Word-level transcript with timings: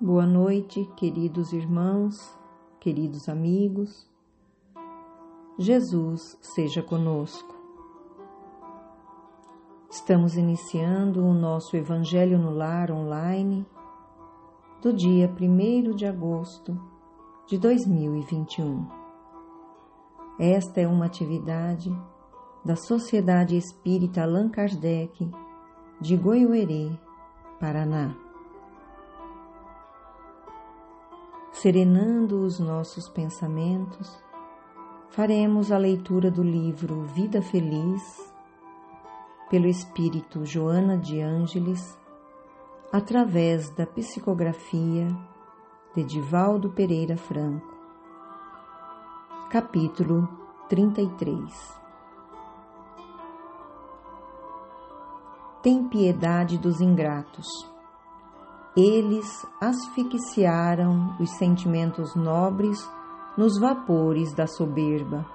Boa 0.00 0.24
noite, 0.24 0.88
queridos 0.94 1.52
irmãos, 1.52 2.38
queridos 2.78 3.28
amigos. 3.28 4.08
Jesus 5.58 6.38
seja 6.40 6.80
conosco. 6.80 7.52
Estamos 9.90 10.36
iniciando 10.36 11.26
o 11.26 11.34
nosso 11.34 11.76
Evangelho 11.76 12.38
no 12.38 12.52
Lar 12.52 12.92
online 12.92 13.66
do 14.80 14.92
dia 14.92 15.28
1 15.28 15.96
de 15.96 16.06
agosto 16.06 16.80
de 17.48 17.58
2021. 17.58 18.86
Esta 20.38 20.80
é 20.80 20.86
uma 20.86 21.06
atividade 21.06 21.90
da 22.64 22.76
Sociedade 22.76 23.56
Espírita 23.56 24.22
Allan 24.22 24.48
Kardec 24.48 25.28
de 26.00 26.16
Goiôerê, 26.16 26.88
Paraná. 27.58 28.27
Serenando 31.60 32.42
os 32.42 32.60
nossos 32.60 33.08
pensamentos, 33.08 34.16
faremos 35.08 35.72
a 35.72 35.78
leitura 35.78 36.30
do 36.30 36.40
livro 36.40 37.02
Vida 37.02 37.42
Feliz, 37.42 38.32
pelo 39.50 39.66
Espírito 39.66 40.46
Joana 40.46 40.96
de 40.96 41.20
Ângeles, 41.20 41.98
através 42.92 43.70
da 43.70 43.84
psicografia 43.84 45.08
de 45.96 46.04
Divaldo 46.04 46.70
Pereira 46.70 47.16
Franco. 47.16 47.76
Capítulo 49.50 50.28
33 50.68 51.80
Tem 55.60 55.88
piedade 55.88 56.56
dos 56.56 56.80
ingratos 56.80 57.48
eles 58.80 59.44
asfixiaram 59.60 61.16
os 61.18 61.30
sentimentos 61.30 62.14
nobres 62.14 62.78
nos 63.36 63.58
vapores 63.58 64.32
da 64.32 64.46
soberba. 64.46 65.26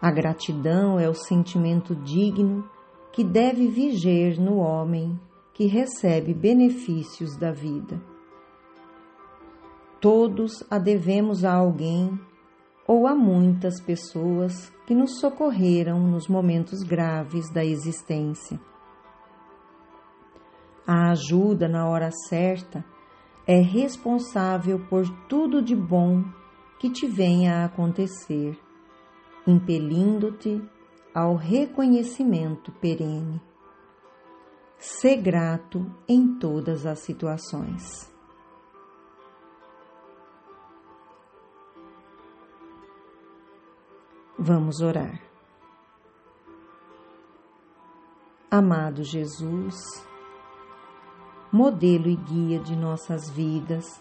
A 0.00 0.08
gratidão 0.12 1.00
é 1.00 1.08
o 1.08 1.14
sentimento 1.14 1.96
digno 1.96 2.64
que 3.12 3.24
deve 3.24 3.66
viger 3.66 4.40
no 4.40 4.58
homem 4.58 5.18
que 5.52 5.66
recebe 5.66 6.32
benefícios 6.32 7.36
da 7.36 7.50
vida. 7.50 8.00
Todos 10.00 10.62
a 10.70 10.78
devemos 10.78 11.44
a 11.44 11.54
alguém 11.54 12.16
ou 12.86 13.08
a 13.08 13.16
muitas 13.16 13.80
pessoas 13.80 14.72
que 14.86 14.94
nos 14.94 15.18
socorreram 15.18 15.98
nos 15.98 16.28
momentos 16.28 16.84
graves 16.84 17.50
da 17.52 17.64
existência. 17.64 18.60
A 20.86 21.10
ajuda 21.10 21.66
na 21.66 21.88
hora 21.88 22.10
certa 22.28 22.84
é 23.44 23.60
responsável 23.60 24.78
por 24.88 25.04
tudo 25.26 25.60
de 25.60 25.74
bom 25.74 26.22
que 26.78 26.88
te 26.88 27.06
venha 27.08 27.62
a 27.62 27.64
acontecer, 27.64 28.56
impelindo-te 29.46 30.62
ao 31.12 31.34
reconhecimento 31.34 32.70
perene. 32.72 33.42
Sê 34.78 35.16
grato 35.16 35.90
em 36.06 36.38
todas 36.38 36.86
as 36.86 37.00
situações. 37.00 38.12
Vamos 44.38 44.80
orar. 44.80 45.20
Amado 48.50 49.02
Jesus, 49.02 50.06
modelo 51.52 52.08
e 52.08 52.16
guia 52.16 52.58
de 52.58 52.74
nossas 52.74 53.30
vidas. 53.30 54.00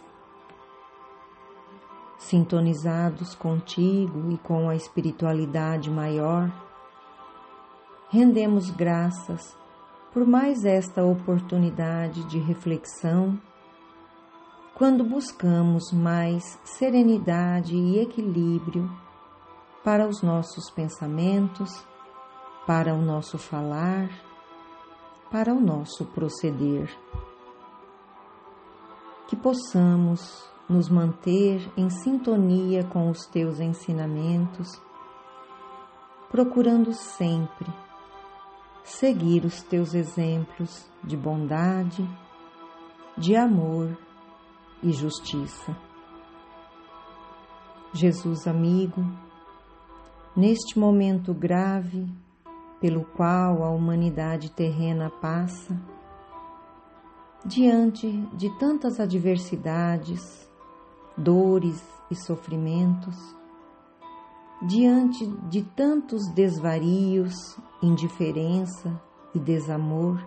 Sintonizados 2.17 3.35
contigo 3.35 4.31
e 4.31 4.37
com 4.37 4.67
a 4.67 4.75
espiritualidade 4.75 5.91
maior, 5.91 6.51
rendemos 8.09 8.69
graças 8.69 9.55
por 10.15 10.25
mais 10.25 10.63
esta 10.63 11.03
oportunidade 11.03 12.23
de 12.23 12.39
reflexão, 12.39 13.37
quando 14.73 15.03
buscamos 15.03 15.91
mais 15.91 16.57
serenidade 16.63 17.75
e 17.75 17.99
equilíbrio 17.99 18.89
para 19.83 20.07
os 20.07 20.21
nossos 20.21 20.69
pensamentos, 20.69 21.85
para 22.65 22.93
o 22.93 23.01
nosso 23.01 23.37
falar, 23.37 24.09
para 25.29 25.53
o 25.53 25.59
nosso 25.59 26.05
proceder 26.05 26.89
que 29.27 29.35
possamos 29.35 30.43
nos 30.67 30.89
manter 30.89 31.61
em 31.77 31.89
sintonia 31.89 32.83
com 32.83 33.09
os 33.09 33.25
teus 33.25 33.59
ensinamentos, 33.59 34.81
procurando 36.29 36.93
sempre 36.93 37.71
seguir 38.83 39.45
os 39.45 39.61
teus 39.63 39.93
exemplos 39.93 40.89
de 41.03 41.15
bondade, 41.17 42.07
de 43.17 43.35
amor 43.35 43.97
e 44.81 44.91
justiça. 44.91 45.75
Jesus 47.93 48.47
amigo, 48.47 49.03
neste 50.35 50.77
momento 50.77 51.33
grave 51.33 52.07
pelo 52.79 53.05
qual 53.05 53.63
a 53.63 53.69
humanidade 53.69 54.51
terrena 54.51 55.09
passa, 55.09 55.75
diante 57.45 58.09
de 58.33 58.49
tantas 58.57 58.99
adversidades, 58.99 60.49
dores 61.15 61.79
e 62.09 62.15
sofrimentos, 62.15 63.15
diante 64.63 65.27
de 65.47 65.61
tantos 65.61 66.27
desvarios, 66.33 67.35
indiferença 67.83 68.99
e 69.35 69.39
desamor, 69.39 70.19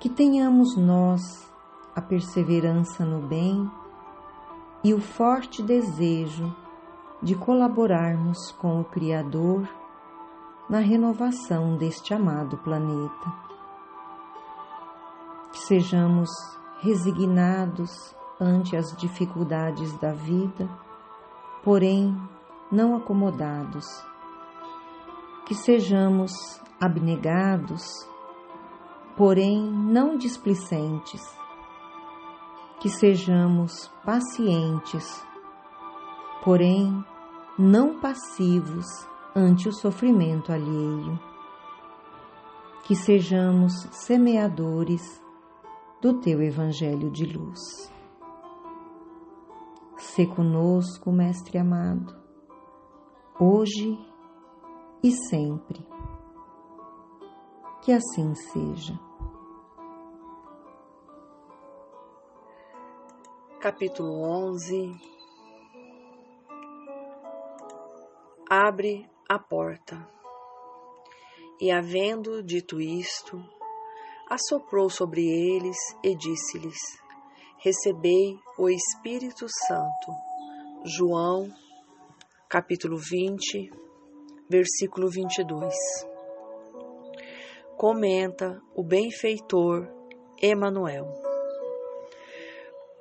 que 0.00 0.08
tenhamos 0.08 0.76
nós 0.76 1.22
a 1.94 2.02
perseverança 2.02 3.04
no 3.04 3.28
bem 3.28 3.70
e 4.82 4.92
o 4.92 5.00
forte 5.00 5.62
desejo 5.62 6.52
de 7.22 7.36
colaborarmos 7.36 8.50
com 8.58 8.80
o 8.80 8.84
Criador 8.84 9.68
na 10.68 10.80
renovação 10.80 11.76
deste 11.76 12.12
amado 12.12 12.58
planeta 12.58 13.45
sejamos 15.66 16.30
resignados 16.80 18.14
ante 18.40 18.76
as 18.76 18.94
dificuldades 18.96 19.96
da 19.98 20.12
vida, 20.12 20.68
porém 21.64 22.16
não 22.70 22.96
acomodados, 22.96 23.86
que 25.46 25.54
sejamos 25.54 26.32
abnegados, 26.80 28.08
porém 29.16 29.60
não 29.68 30.16
displicentes, 30.16 31.22
que 32.78 32.88
sejamos 32.88 33.90
pacientes, 34.04 35.24
porém 36.44 37.04
não 37.58 37.98
passivos 37.98 38.86
ante 39.34 39.68
o 39.68 39.72
sofrimento 39.72 40.52
alheio, 40.52 41.18
que 42.84 42.94
sejamos 42.94 43.72
semeadores 43.90 45.25
do 46.00 46.20
teu 46.20 46.42
Evangelho 46.42 47.10
de 47.10 47.24
luz. 47.24 47.90
Se 49.96 50.26
conosco, 50.26 51.10
Mestre 51.10 51.58
amado, 51.58 52.14
hoje 53.40 53.98
e 55.02 55.10
sempre. 55.10 55.86
Que 57.82 57.92
assim 57.92 58.34
seja. 58.34 58.98
Capítulo 63.60 64.22
11 64.22 65.16
Abre 68.48 69.10
a 69.28 69.38
porta. 69.38 70.08
E 71.60 71.72
havendo 71.72 72.42
dito 72.42 72.80
isto, 72.80 73.42
assoprou 74.28 74.90
sobre 74.90 75.22
eles 75.22 75.76
e 76.02 76.14
disse-lhes: 76.16 76.78
Recebei 77.58 78.38
o 78.58 78.68
Espírito 78.68 79.46
Santo. 79.66 80.12
João, 80.84 81.48
capítulo 82.48 82.96
20, 82.96 83.70
versículo 84.48 85.08
22. 85.10 85.74
Comenta 87.76 88.60
o 88.74 88.82
benfeitor 88.82 89.88
Emanuel. 90.40 91.06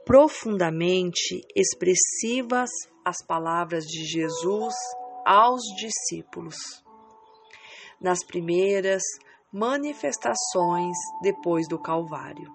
Profundamente 0.06 1.42
expressivas 1.56 2.69
as 3.04 3.25
palavras 3.25 3.86
de 3.86 4.04
Jesus 4.06 4.74
aos 5.25 5.62
discípulos. 5.78 6.56
Nas 8.00 8.24
primeiras 8.24 9.01
manifestações 9.56 10.98
depois 11.22 11.66
do 11.69 11.80
Calvário. 11.80 12.54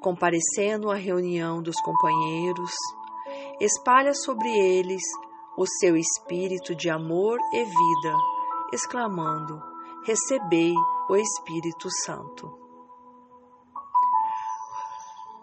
comparecendo 0.00 0.90
à 0.90 0.94
reunião 0.94 1.60
dos 1.62 1.80
companheiros, 1.80 2.70
espalha 3.58 4.12
sobre 4.14 4.48
eles 4.48 5.02
o 5.56 5.66
seu 5.66 5.96
espírito 5.96 6.74
de 6.74 6.90
amor 6.90 7.38
e 7.52 7.64
vida, 7.64 8.16
exclamando: 8.72 9.60
Recebei 10.04 10.74
o 11.08 11.16
Espírito 11.16 11.88
Santo. 12.04 12.46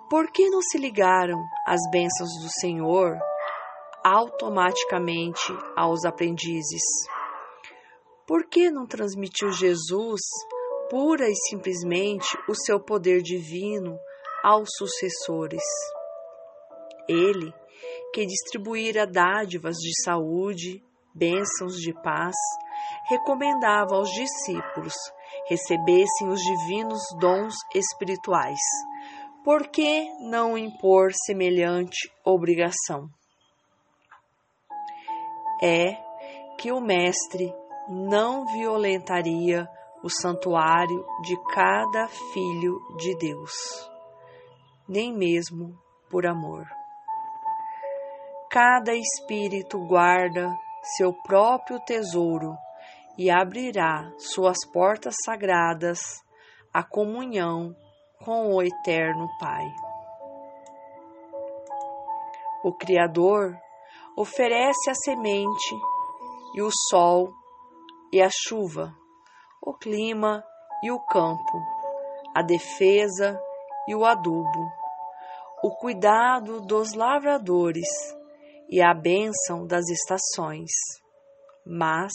Por 0.09 0.31
que 0.31 0.47
não 0.49 0.61
se 0.61 0.77
ligaram 0.77 1.43
as 1.67 1.81
bênçãos 1.91 2.29
do 2.41 2.49
Senhor 2.61 3.17
automaticamente 4.05 5.51
aos 5.75 6.05
aprendizes? 6.05 6.83
Por 8.27 8.47
que 8.49 8.71
não 8.71 8.87
transmitiu 8.87 9.51
Jesus 9.51 10.21
pura 10.89 11.29
e 11.29 11.35
simplesmente 11.49 12.27
o 12.47 12.55
seu 12.55 12.79
poder 12.79 13.21
divino 13.21 13.97
aos 14.43 14.69
sucessores? 14.77 15.63
Ele, 17.07 17.53
que 18.13 18.25
distribuíra 18.25 19.05
dádivas 19.05 19.75
de 19.75 19.91
saúde, 20.03 20.83
bênçãos 21.13 21.75
de 21.75 21.93
paz, 22.01 22.35
recomendava 23.07 23.95
aos 23.95 24.09
discípulos 24.09 24.93
recebessem 25.47 26.27
os 26.27 26.39
divinos 26.41 27.01
dons 27.19 27.53
espirituais. 27.73 28.59
Por 29.43 29.67
que 29.67 30.09
não 30.21 30.57
impor 30.57 31.11
semelhante 31.25 32.11
obrigação? 32.23 33.07
É 35.61 35.95
que 36.57 36.71
o 36.71 36.81
Mestre 36.81 37.53
não 37.87 38.45
violentaria 38.45 39.67
o 40.03 40.09
santuário 40.09 41.05
de 41.21 41.35
cada 41.53 42.07
filho 42.07 42.79
de 42.97 43.15
Deus, 43.17 43.51
nem 44.87 45.13
mesmo 45.13 45.77
por 46.09 46.25
amor. 46.25 46.65
Cada 48.49 48.93
espírito 48.93 49.79
guarda 49.87 50.49
seu 50.97 51.11
próprio 51.23 51.79
tesouro 51.81 52.55
e 53.17 53.29
abrirá 53.29 54.11
suas 54.17 54.57
portas 54.71 55.15
sagradas 55.25 55.99
à 56.73 56.83
comunhão 56.83 57.75
com 58.23 58.53
o 58.53 58.61
Eterno 58.61 59.27
Pai. 59.39 59.65
O 62.63 62.73
Criador 62.73 63.57
oferece 64.17 64.89
a 64.89 64.95
semente 64.95 65.75
e 66.55 66.61
o 66.61 66.69
sol 66.89 67.33
e 68.15 68.21
a 68.21 68.29
chuva, 68.31 68.95
o 69.61 69.73
clima 69.73 70.41
e 70.81 70.89
o 70.89 70.97
campo, 71.01 71.61
a 72.33 72.41
defesa 72.41 73.37
e 73.89 73.93
o 73.93 74.05
adubo, 74.05 74.71
o 75.61 75.75
cuidado 75.75 76.61
dos 76.61 76.93
lavradores 76.93 77.89
e 78.69 78.81
a 78.81 78.93
bênção 78.93 79.67
das 79.67 79.89
estações. 79.89 80.71
Mas 81.65 82.13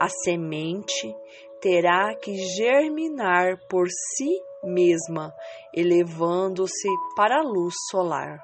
a 0.00 0.08
semente 0.08 1.14
terá 1.60 2.14
que 2.14 2.34
germinar 2.56 3.58
por 3.68 3.88
si 3.90 4.30
mesma, 4.64 5.34
elevando-se 5.74 6.88
para 7.14 7.40
a 7.40 7.42
luz 7.42 7.74
solar. 7.90 8.42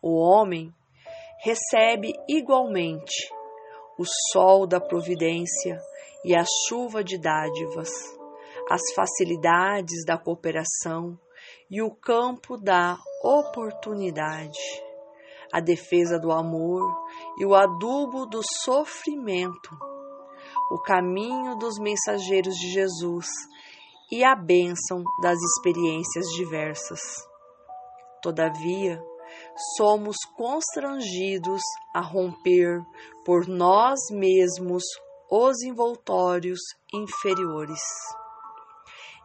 O 0.00 0.16
homem 0.16 0.72
recebe 1.44 2.14
igualmente 2.26 3.36
o 3.98 4.04
sol 4.32 4.66
da 4.66 4.80
providência 4.80 5.80
e 6.24 6.34
a 6.34 6.44
chuva 6.68 7.02
de 7.02 7.18
dádivas, 7.18 7.90
as 8.70 8.80
facilidades 8.94 10.04
da 10.06 10.16
cooperação 10.16 11.18
e 11.70 11.82
o 11.82 11.90
campo 11.90 12.56
da 12.56 12.96
oportunidade, 13.22 14.58
a 15.52 15.60
defesa 15.60 16.18
do 16.18 16.30
amor 16.30 16.82
e 17.38 17.44
o 17.44 17.54
adubo 17.54 18.26
do 18.26 18.40
sofrimento, 18.64 19.76
o 20.70 20.78
caminho 20.78 21.56
dos 21.56 21.78
mensageiros 21.78 22.54
de 22.56 22.70
Jesus 22.70 23.26
e 24.12 24.22
a 24.22 24.34
bênção 24.34 25.02
das 25.22 25.38
experiências 25.38 26.26
diversas. 26.36 27.00
Todavia, 28.22 29.02
somos 29.76 30.16
constrangidos 30.36 31.60
a 31.94 32.00
romper 32.00 32.80
por 33.24 33.48
nós 33.48 33.98
mesmos 34.10 34.82
os 35.30 35.62
envoltórios 35.62 36.60
inferiores, 36.94 37.80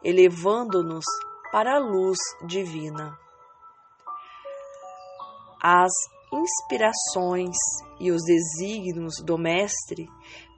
elevando-nos 0.02 1.04
para 1.52 1.76
a 1.76 1.78
luz 1.78 2.18
divina. 2.46 3.16
As 5.62 5.92
inspirações 6.32 7.56
e 8.00 8.10
os 8.10 8.22
desígnios 8.24 9.14
do 9.24 9.38
Mestre 9.38 10.08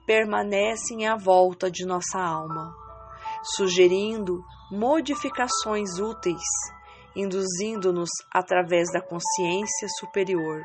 permanecem 0.05 1.07
à 1.07 1.15
volta 1.15 1.69
de 1.69 1.85
nossa 1.85 2.19
alma, 2.19 2.75
sugerindo 3.55 4.43
modificações 4.71 5.99
úteis 5.99 6.41
induzindo-nos 7.17 8.09
através 8.31 8.91
da 8.93 9.01
consciência 9.01 9.87
superior. 9.99 10.63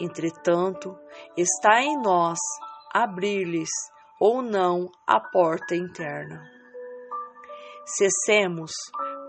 Entretanto, 0.00 0.96
está 1.36 1.82
em 1.82 2.00
nós 2.00 2.38
abrir-lhes 2.94 3.70
ou 4.20 4.40
não 4.40 4.88
a 5.06 5.18
porta 5.20 5.74
interna. 5.74 6.40
Cessemos, 7.84 8.70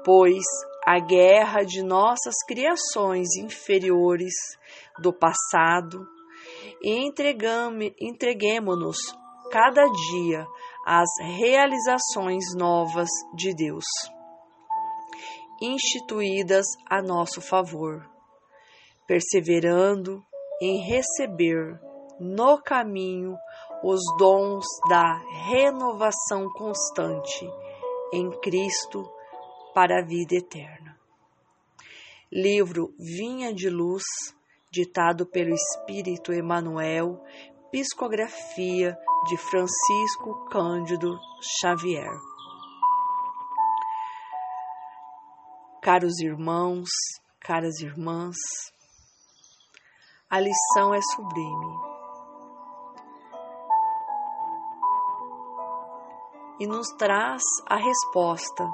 pois, 0.06 0.46
a 0.86 1.00
guerra 1.00 1.64
de 1.64 1.82
nossas 1.84 2.36
criações 2.48 3.36
inferiores 3.36 4.34
do 5.00 5.12
passado 5.12 6.08
e 6.82 7.06
entreguemo-nos 8.00 8.98
cada 9.52 9.84
dia 10.12 10.46
às 10.86 11.10
realizações 11.20 12.56
novas 12.56 13.10
de 13.36 13.54
Deus 13.54 13.86
instituídas 15.62 16.66
a 16.90 17.02
nosso 17.02 17.42
favor, 17.42 18.08
perseverando 19.08 20.24
em 20.62 20.82
receber 20.82 21.80
no 22.20 22.62
caminho 22.62 23.38
os 23.84 24.02
dons 24.18 24.66
da 24.90 25.18
renovação 25.50 26.52
constante 26.54 27.48
em 28.12 28.30
Cristo 28.40 29.04
para 29.74 30.00
a 30.00 30.06
vida 30.06 30.36
eterna. 30.36 30.98
Livro 32.32 32.94
Vinha 32.98 33.54
de 33.54 33.70
Luz, 33.70 34.04
ditado 34.72 35.26
pelo 35.26 35.54
Espírito 35.54 36.34
Emanuel, 36.34 37.24
psicografia 37.72 38.98
de 39.28 39.38
Francisco 39.38 40.46
Cândido 40.50 41.18
Xavier. 41.62 42.12
Caros 45.88 46.20
irmãos, 46.20 46.90
caras 47.40 47.80
irmãs, 47.80 48.36
a 50.30 50.38
lição 50.38 50.94
é 50.94 51.00
sublime 51.16 51.78
e 56.60 56.68
nos 56.68 56.90
traz 56.98 57.42
a 57.70 57.78
resposta 57.78 58.70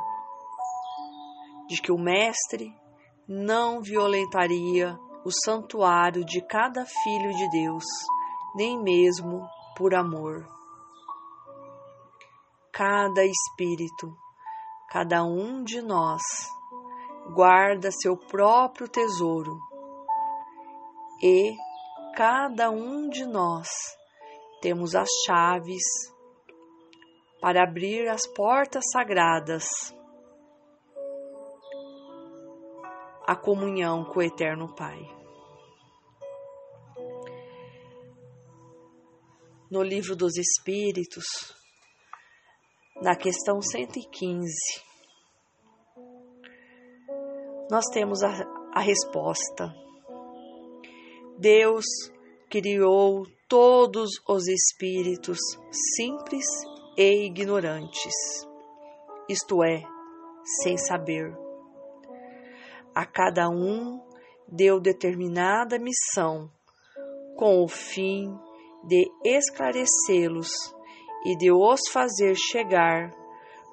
de 1.67 1.79
que 1.83 1.91
o 1.91 1.99
Mestre 1.99 2.75
não 3.27 3.79
violentaria 3.79 4.97
o 5.23 5.29
santuário 5.45 6.25
de 6.25 6.41
cada 6.41 6.83
filho 6.83 7.29
de 7.29 7.47
Deus, 7.51 7.85
nem 8.55 8.81
mesmo 8.81 9.47
por 9.77 9.93
amor. 9.93 10.47
Cada 12.71 13.23
espírito, 13.23 14.17
cada 14.89 15.23
um 15.23 15.63
de 15.63 15.79
nós, 15.79 16.23
guarda 17.31 17.89
seu 17.91 18.17
próprio 18.17 18.87
tesouro 18.87 19.57
e 21.21 21.55
cada 22.15 22.69
um 22.69 23.09
de 23.09 23.25
nós 23.25 23.69
temos 24.61 24.95
as 24.95 25.09
chaves 25.25 25.83
para 27.39 27.63
abrir 27.63 28.07
as 28.07 28.27
portas 28.27 28.83
sagradas 28.91 29.65
a 33.25 33.35
comunhão 33.35 34.03
com 34.03 34.19
o 34.19 34.23
Eterno 34.23 34.73
Pai. 34.75 34.99
No 39.71 39.81
livro 39.81 40.15
dos 40.15 40.37
Espíritos, 40.37 41.25
na 43.01 43.15
questão 43.15 43.61
115, 43.61 44.53
nós 47.73 47.85
temos 47.91 48.21
a, 48.21 48.29
a 48.71 48.81
resposta. 48.81 49.73
Deus 51.39 51.83
criou 52.47 53.25
todos 53.49 54.11
os 54.29 54.47
espíritos 54.47 55.39
simples 55.97 56.45
e 56.95 57.25
ignorantes, 57.25 58.13
isto 59.27 59.63
é, 59.63 59.81
sem 60.61 60.77
saber. 60.77 61.35
A 62.93 63.07
cada 63.07 63.49
um 63.49 63.99
deu 64.47 64.79
determinada 64.79 65.79
missão, 65.79 66.51
com 67.35 67.63
o 67.63 67.67
fim 67.67 68.37
de 68.83 69.09
esclarecê-los 69.25 70.51
e 71.25 71.35
de 71.37 71.51
os 71.51 71.81
fazer 71.91 72.35
chegar 72.35 73.11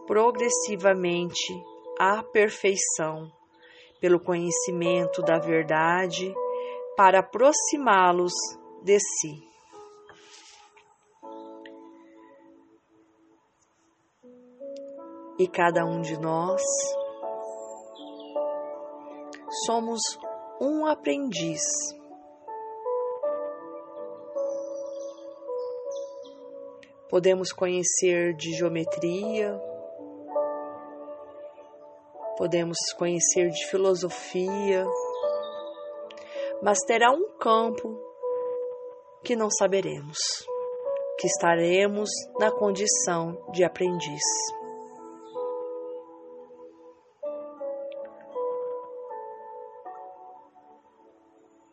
progressivamente 0.07 1.53
à 1.99 2.23
perfeição, 2.23 3.31
pelo 4.01 4.19
conhecimento 4.19 5.23
da 5.23 5.39
verdade, 5.39 6.35
para 6.97 7.21
aproximá-los 7.21 8.33
de 8.83 8.99
si. 8.99 9.51
E 15.39 15.47
cada 15.47 15.85
um 15.85 16.01
de 16.01 16.19
nós 16.19 16.61
somos 19.67 20.01
um 20.61 20.87
aprendiz. 20.87 21.63
Podemos 27.09 27.53
conhecer 27.53 28.35
de 28.35 28.53
geometria, 28.53 29.59
podemos 32.41 32.79
conhecer 32.97 33.51
de 33.51 33.67
filosofia, 33.67 34.87
mas 36.63 36.79
terá 36.87 37.13
um 37.13 37.37
campo 37.37 38.01
que 39.23 39.37
não 39.37 39.51
saberemos, 39.51 40.17
que 41.19 41.27
estaremos 41.27 42.09
na 42.39 42.51
condição 42.51 43.37
de 43.53 43.63
aprendiz. 43.63 44.23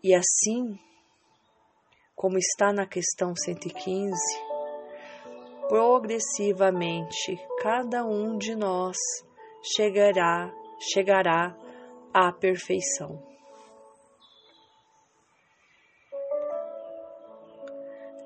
E 0.03 0.13
assim, 0.13 0.77
como 2.13 2.37
está 2.37 2.73
na 2.73 2.85
questão 2.85 3.33
115, 3.33 4.11
progressivamente 5.69 7.39
cada 7.61 8.03
um 8.03 8.37
de 8.37 8.53
nós 8.53 8.97
chegará, 9.75 10.51
chegará 10.93 11.55
à 12.13 12.31
perfeição. 12.31 13.21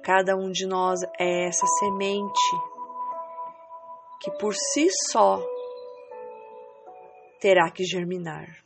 Cada 0.04 0.36
um 0.36 0.52
de 0.52 0.66
nós 0.66 1.00
é 1.20 1.48
essa 1.48 1.66
semente 1.80 2.52
que 4.22 4.32
por 4.38 4.54
si 4.56 4.88
só 5.10 5.40
terá 7.40 7.70
que 7.72 7.84
germinar. 7.84 8.62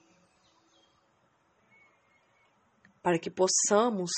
para 3.05 3.19
que 3.19 3.29
possamos 3.29 4.09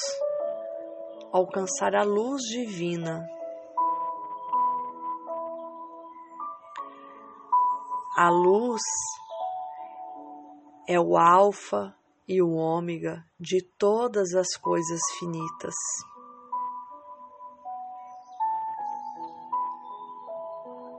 alcançar 1.34 1.94
a 1.94 2.04
luz 2.04 2.42
divina. 2.44 3.28
A 8.19 8.31
luz 8.31 8.81
é 10.89 11.00
o 11.00 11.15
Alfa 11.15 11.95
e 12.27 12.41
o 12.41 12.55
Ômega 12.55 13.24
de 13.39 13.62
todas 13.77 14.33
as 14.33 14.57
coisas 14.57 15.00
finitas. 15.19 15.75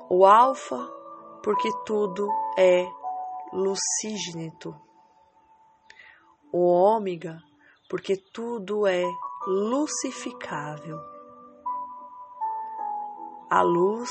O 0.09 0.25
Alfa, 0.25 0.79
porque 1.43 1.69
tudo 1.85 2.29
é 2.57 2.87
lucígnito. 3.53 4.81
O 6.53 6.69
Ômega, 6.69 7.43
porque 7.91 8.17
tudo 8.33 8.87
é 8.87 9.03
lucificável. 9.45 11.01
A 13.51 13.61
luz 13.63 14.09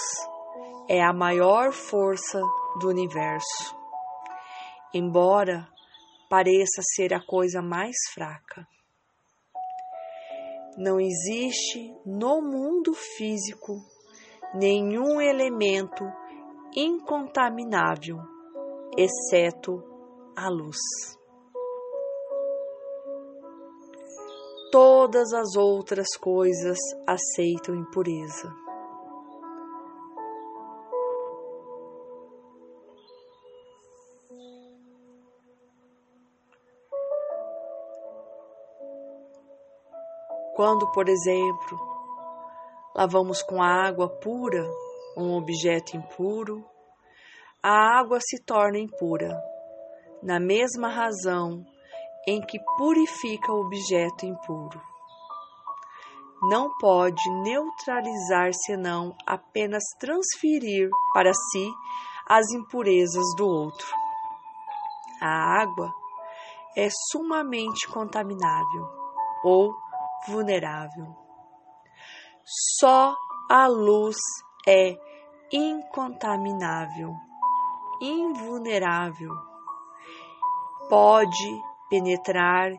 é 0.90 1.02
a 1.02 1.14
maior 1.14 1.72
força 1.72 2.42
do 2.78 2.90
universo, 2.90 3.76
embora 4.94 5.68
pareça 6.30 6.82
ser 6.96 7.14
a 7.14 7.26
coisa 7.26 7.62
mais 7.62 7.96
fraca. 8.14 8.68
Não 10.78 11.00
existe 11.00 11.94
no 12.06 12.42
mundo 12.42 12.94
físico 12.94 13.74
nenhum 14.54 15.20
elemento 15.20 16.04
incontaminável, 16.76 18.20
exceto 18.98 19.84
a 20.36 20.50
luz. 20.50 20.78
todas 24.72 25.34
as 25.34 25.56
outras 25.56 26.16
coisas 26.20 26.78
aceitam 27.08 27.76
impureza. 27.76 28.67
Quando, 40.58 40.88
por 40.88 41.08
exemplo, 41.08 41.80
lavamos 42.96 43.44
com 43.44 43.62
água 43.62 44.10
pura 44.10 44.68
um 45.16 45.38
objeto 45.38 45.96
impuro, 45.96 46.66
a 47.62 48.00
água 48.00 48.18
se 48.20 48.44
torna 48.44 48.80
impura, 48.80 49.40
na 50.24 50.40
mesma 50.40 50.90
razão 50.90 51.64
em 52.28 52.42
que 52.42 52.58
purifica 52.76 53.54
o 53.54 53.68
objeto 53.68 54.26
impuro. 54.26 54.82
Não 56.50 56.76
pode 56.80 57.22
neutralizar 57.44 58.50
senão 58.66 59.16
apenas 59.28 59.84
transferir 60.00 60.90
para 61.14 61.34
si 61.36 61.72
as 62.28 62.52
impurezas 62.52 63.26
do 63.38 63.46
outro. 63.46 63.88
A 65.22 65.62
água 65.62 65.94
é 66.76 66.88
sumamente 67.12 67.88
contaminável 67.88 68.90
ou 69.44 69.72
vulnerável. 70.28 71.16
Só 72.80 73.16
a 73.50 73.68
luz 73.68 74.18
é 74.68 74.96
incontaminável, 75.52 77.14
invulnerável. 78.02 79.32
Pode 80.90 81.62
penetrar 81.90 82.72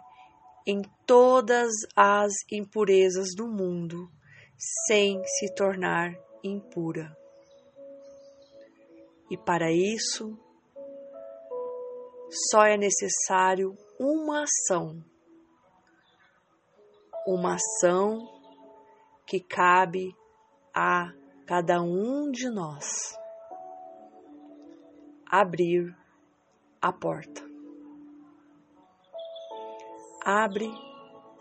em 0.67 0.83
todas 1.07 1.71
as 1.97 2.33
impurezas 2.51 3.29
do 3.37 3.47
mundo 3.47 4.11
sem 4.87 5.23
se 5.25 5.55
tornar 5.55 6.13
impura. 6.43 7.17
E 9.31 9.37
para 9.37 9.71
isso, 9.71 10.39
só 12.51 12.65
é 12.65 12.77
necessário 12.77 13.75
uma 13.99 14.45
ação, 14.45 15.03
uma 17.31 17.55
ação 17.55 18.19
que 19.27 19.41
cabe 19.41 20.17
a 20.75 21.13
cada 21.47 21.83
um 21.83 22.31
de 22.31 22.49
nós 22.51 23.17
abrir 25.31 25.95
a 26.81 26.93
porta 26.93 27.49
abre 30.31 30.71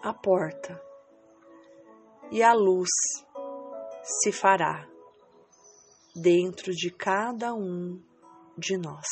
a 0.01 0.13
porta 0.13 0.81
e 2.31 2.41
a 2.41 2.53
luz 2.53 2.89
se 4.01 4.31
fará 4.31 4.87
dentro 6.15 6.71
de 6.71 6.89
cada 6.89 7.53
um 7.53 8.01
de 8.57 8.77
nós. 8.77 9.07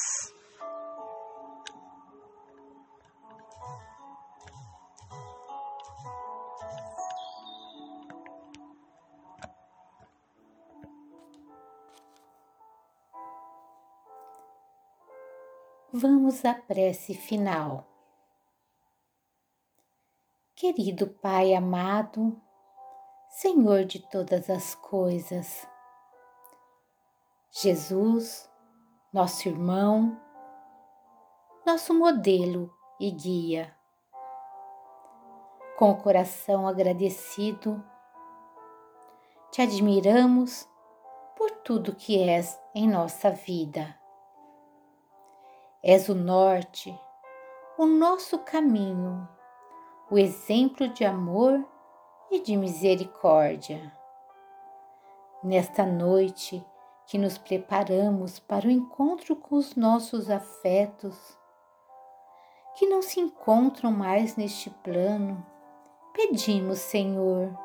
Vamos 15.97 16.43
à 16.43 16.53
prece 16.53 17.13
final. 17.13 17.87
Querido 20.53 21.07
Pai 21.07 21.53
amado, 21.53 22.35
Senhor 23.29 23.85
de 23.85 23.99
todas 23.99 24.49
as 24.49 24.75
coisas, 24.75 25.65
Jesus, 27.49 28.51
nosso 29.13 29.47
irmão, 29.47 30.19
nosso 31.65 31.93
modelo 31.93 32.69
e 32.99 33.09
guia. 33.09 33.73
Com 35.77 35.91
o 35.91 36.01
coração 36.03 36.67
agradecido, 36.67 37.81
te 39.49 39.61
admiramos 39.61 40.67
por 41.37 41.51
tudo 41.51 41.95
que 41.95 42.21
és 42.21 42.59
em 42.73 42.85
nossa 42.85 43.31
vida. 43.31 43.97
És 45.87 46.09
o 46.09 46.15
norte, 46.15 46.99
o 47.77 47.85
nosso 47.85 48.39
caminho, 48.39 49.29
o 50.09 50.17
exemplo 50.17 50.87
de 50.87 51.05
amor 51.05 51.63
e 52.31 52.39
de 52.39 52.57
misericórdia. 52.57 53.95
Nesta 55.43 55.85
noite 55.85 56.65
que 57.05 57.19
nos 57.19 57.37
preparamos 57.37 58.39
para 58.39 58.65
o 58.65 58.71
encontro 58.71 59.35
com 59.35 59.57
os 59.57 59.75
nossos 59.75 60.27
afetos, 60.27 61.15
que 62.73 62.87
não 62.87 63.03
se 63.03 63.19
encontram 63.19 63.91
mais 63.91 64.35
neste 64.35 64.71
plano, 64.71 65.45
pedimos, 66.13 66.79
Senhor, 66.79 67.55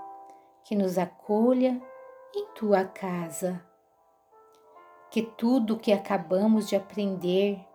que 0.65 0.77
nos 0.77 0.99
acolha 0.99 1.81
em 2.37 2.47
tua 2.49 2.85
casa. 2.85 3.65
Que 5.11 5.23
tudo 5.23 5.73
o 5.73 5.79
que 5.79 5.91
acabamos 5.91 6.69
de 6.69 6.77
aprender, 6.77 7.67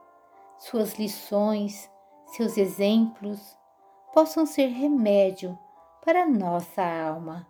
suas 0.58 0.96
lições, 0.96 1.90
seus 2.28 2.58
exemplos, 2.58 3.58
possam 4.14 4.46
ser 4.46 4.68
remédio 4.68 5.58
para 6.04 6.26
nossa 6.26 6.82
alma. 6.82 7.48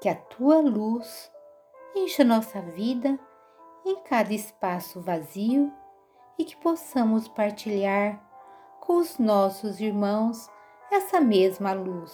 Que 0.00 0.08
a 0.08 0.14
tua 0.14 0.60
luz 0.60 1.30
encha 1.94 2.24
nossa 2.24 2.60
vida 2.60 3.18
em 3.84 3.96
cada 4.02 4.32
espaço 4.32 5.00
vazio 5.00 5.72
e 6.38 6.44
que 6.44 6.56
possamos 6.56 7.28
partilhar 7.28 8.22
com 8.80 8.96
os 8.96 9.18
nossos 9.18 9.80
irmãos 9.80 10.48
essa 10.90 11.20
mesma 11.20 11.72
luz. 11.72 12.12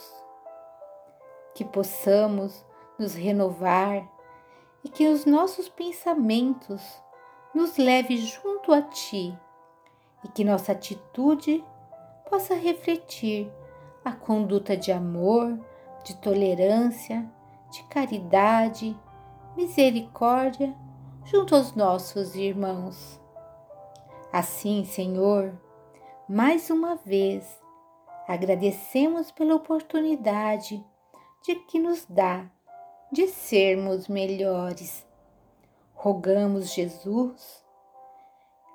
Que 1.54 1.64
possamos 1.64 2.64
nos 2.98 3.14
renovar 3.14 4.08
e 4.84 4.88
que 4.88 5.08
os 5.08 5.24
nossos 5.24 5.68
pensamentos 5.68 6.82
nos 7.54 7.76
leve 7.76 8.16
junto 8.18 8.72
a 8.72 8.82
Ti 8.82 9.38
e 10.24 10.28
que 10.28 10.44
nossa 10.44 10.72
atitude 10.72 11.64
possa 12.28 12.54
refletir 12.54 13.50
a 14.04 14.12
conduta 14.12 14.76
de 14.76 14.92
amor, 14.92 15.58
de 16.04 16.16
tolerância, 16.16 17.28
de 17.70 17.82
caridade, 17.84 18.96
misericórdia 19.56 20.74
junto 21.24 21.54
aos 21.54 21.74
nossos 21.74 22.34
irmãos. 22.34 23.20
Assim, 24.32 24.84
Senhor, 24.84 25.52
mais 26.28 26.70
uma 26.70 26.96
vez 26.96 27.60
agradecemos 28.28 29.30
pela 29.32 29.56
oportunidade 29.56 30.84
de 31.44 31.56
que 31.56 31.78
nos 31.78 32.06
dá 32.08 32.46
de 33.10 33.26
sermos 33.26 34.06
melhores. 34.06 35.04
Rogamos, 35.94 36.72
Jesus, 36.72 37.64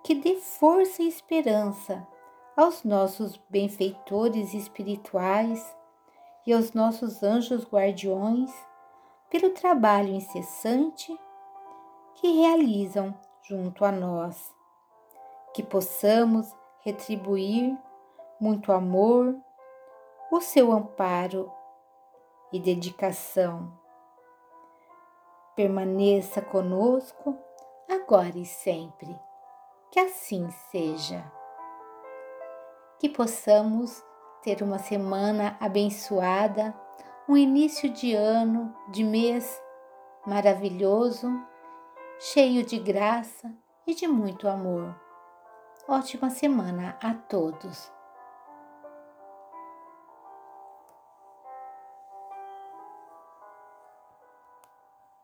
que 0.05 0.13
dê 0.13 0.35
força 0.35 1.01
e 1.01 1.07
esperança 1.07 2.07
aos 2.55 2.83
nossos 2.83 3.37
benfeitores 3.49 4.53
espirituais 4.53 5.75
e 6.45 6.53
aos 6.53 6.73
nossos 6.73 7.23
anjos 7.23 7.65
guardiões 7.65 8.53
pelo 9.31 9.49
trabalho 9.49 10.09
incessante 10.09 11.19
que 12.13 12.39
realizam 12.39 13.19
junto 13.41 13.83
a 13.83 13.91
nós. 13.91 14.53
Que 15.55 15.63
possamos 15.63 16.55
retribuir 16.81 17.75
muito 18.39 18.71
amor, 18.71 19.35
o 20.31 20.39
seu 20.39 20.71
amparo 20.71 21.51
e 22.53 22.59
dedicação 22.59 23.73
permaneça 25.55 26.43
conosco 26.43 27.35
agora 27.89 28.37
e 28.37 28.45
sempre. 28.45 29.24
Que 29.95 30.01
assim 30.01 30.49
seja. 30.69 31.23
Que 32.99 33.07
possamos 33.07 34.03
ter 34.43 34.61
uma 34.61 34.77
semana 34.77 35.55
abençoada, 35.57 36.75
um 37.29 37.37
início 37.37 37.89
de 37.89 38.13
ano, 38.13 38.75
de 38.89 39.05
mês 39.05 39.57
maravilhoso, 40.27 41.31
cheio 42.19 42.65
de 42.65 42.77
graça 42.77 43.49
e 43.87 43.95
de 43.95 44.05
muito 44.05 44.49
amor. 44.49 44.93
Ótima 45.87 46.29
semana 46.29 46.97
a 47.01 47.13
todos. 47.13 47.89